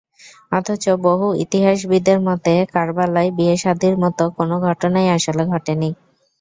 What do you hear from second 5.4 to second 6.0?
ঘটেনি।